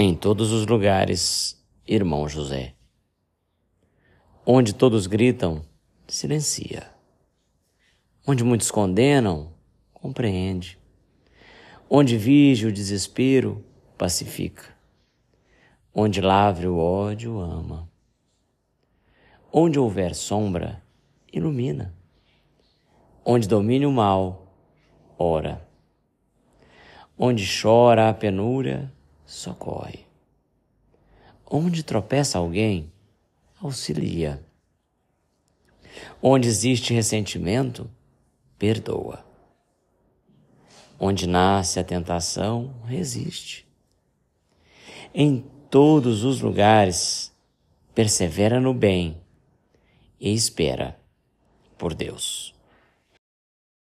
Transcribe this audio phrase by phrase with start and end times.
[0.00, 2.76] em todos os lugares, irmão José.
[4.46, 5.64] Onde todos gritam,
[6.06, 6.88] silencia.
[8.24, 9.52] Onde muitos condenam,
[9.92, 10.78] compreende.
[11.90, 13.64] Onde vige o desespero,
[13.98, 14.72] pacifica.
[15.92, 17.90] Onde lavre o ódio, ama.
[19.52, 20.80] Onde houver sombra,
[21.32, 21.92] ilumina.
[23.24, 24.54] Onde domine o mal,
[25.18, 25.68] ora.
[27.18, 28.92] Onde chora a penúria,
[29.28, 30.06] socorre.
[31.44, 32.90] Onde tropeça alguém,
[33.60, 34.42] auxilia.
[36.22, 37.90] Onde existe ressentimento,
[38.58, 39.24] perdoa.
[40.98, 43.68] Onde nasce a tentação, resiste.
[45.14, 47.32] Em todos os lugares,
[47.94, 49.20] persevera no bem
[50.18, 50.98] e espera
[51.76, 52.57] por Deus.